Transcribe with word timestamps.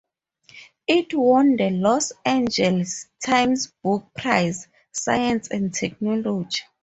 It 0.87 1.13
won 1.13 1.57
the 1.57 1.69
Los 1.69 2.11
Angeles 2.25 3.05
Times 3.23 3.71
Book 3.83 4.07
Prize, 4.17 4.67
Science 4.91 5.49
and 5.49 5.71
technology. 5.71 6.61